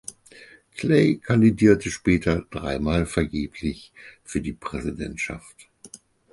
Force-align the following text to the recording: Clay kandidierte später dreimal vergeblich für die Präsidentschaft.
Clay 0.77 1.17
kandidierte 1.19 1.91
später 1.91 2.43
dreimal 2.49 3.05
vergeblich 3.05 3.91
für 4.23 4.41
die 4.41 4.51
Präsidentschaft. 4.53 5.69